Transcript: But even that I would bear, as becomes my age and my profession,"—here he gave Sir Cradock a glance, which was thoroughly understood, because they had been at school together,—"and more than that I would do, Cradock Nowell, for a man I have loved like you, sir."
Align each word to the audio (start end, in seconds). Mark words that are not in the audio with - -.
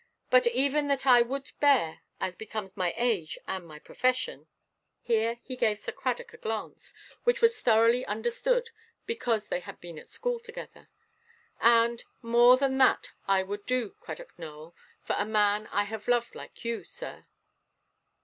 But 0.31 0.47
even 0.47 0.87
that 0.87 1.05
I 1.05 1.21
would 1.21 1.51
bear, 1.59 1.99
as 2.19 2.35
becomes 2.35 2.75
my 2.75 2.91
age 2.97 3.37
and 3.47 3.67
my 3.67 3.77
profession,"—here 3.77 5.37
he 5.43 5.55
gave 5.55 5.77
Sir 5.77 5.91
Cradock 5.91 6.33
a 6.33 6.37
glance, 6.37 6.95
which 7.23 7.39
was 7.39 7.61
thoroughly 7.61 8.03
understood, 8.07 8.71
because 9.05 9.49
they 9.49 9.59
had 9.59 9.79
been 9.79 9.99
at 9.99 10.09
school 10.09 10.39
together,—"and 10.39 12.03
more 12.23 12.57
than 12.57 12.79
that 12.79 13.11
I 13.27 13.43
would 13.43 13.67
do, 13.67 13.95
Cradock 14.01 14.33
Nowell, 14.39 14.75
for 15.03 15.15
a 15.19 15.23
man 15.27 15.67
I 15.67 15.83
have 15.83 16.07
loved 16.07 16.33
like 16.33 16.65
you, 16.65 16.83
sir." 16.83 17.27